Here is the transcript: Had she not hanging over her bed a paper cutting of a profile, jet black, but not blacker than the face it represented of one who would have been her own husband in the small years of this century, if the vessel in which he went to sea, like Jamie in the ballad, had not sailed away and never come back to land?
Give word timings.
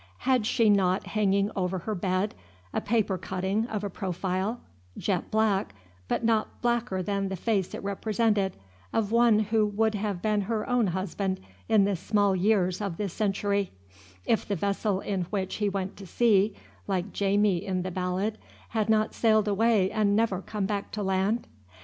Had 0.25 0.47
she 0.47 0.67
not 0.67 1.05
hanging 1.05 1.51
over 1.55 1.77
her 1.77 1.93
bed 1.93 2.33
a 2.73 2.81
paper 2.81 3.19
cutting 3.19 3.67
of 3.67 3.83
a 3.83 3.89
profile, 3.91 4.59
jet 4.97 5.29
black, 5.29 5.75
but 6.07 6.23
not 6.25 6.59
blacker 6.63 7.03
than 7.03 7.29
the 7.29 7.35
face 7.35 7.75
it 7.75 7.83
represented 7.83 8.57
of 8.91 9.11
one 9.11 9.37
who 9.39 9.63
would 9.63 9.93
have 9.93 10.19
been 10.19 10.41
her 10.41 10.67
own 10.67 10.87
husband 10.87 11.39
in 11.69 11.83
the 11.85 11.95
small 11.95 12.35
years 12.35 12.81
of 12.81 12.97
this 12.97 13.13
century, 13.13 13.69
if 14.25 14.43
the 14.47 14.55
vessel 14.55 15.01
in 15.01 15.25
which 15.25 15.57
he 15.57 15.69
went 15.69 15.95
to 15.97 16.07
sea, 16.07 16.55
like 16.87 17.13
Jamie 17.13 17.63
in 17.63 17.83
the 17.83 17.91
ballad, 17.91 18.39
had 18.69 18.89
not 18.89 19.13
sailed 19.13 19.47
away 19.47 19.91
and 19.91 20.15
never 20.15 20.41
come 20.41 20.65
back 20.65 20.89
to 20.93 21.03
land? 21.03 21.45